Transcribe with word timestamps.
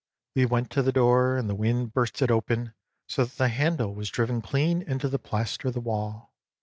We 0.35 0.47
ivent 0.47 0.69
to 0.69 0.81
the 0.81 0.91
door, 0.91 1.37
and 1.37 1.47
the 1.47 1.53
wind 1.53 1.93
burst 1.93 2.13
it 2.15 2.17
xiv 2.17 2.29
PREFACE 2.29 2.35
open 2.63 2.73
so 3.07 3.23
that 3.23 3.37
the 3.37 3.49
handle 3.49 3.93
was 3.93 4.09
driven 4.09 4.41
clean 4.41 4.81
into 4.81 5.07
the 5.07 5.19
plaster 5.19 5.67
of 5.67 5.75
the 5.75 5.79
wall. 5.79 6.33